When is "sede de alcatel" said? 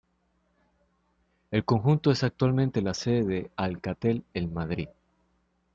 2.95-4.23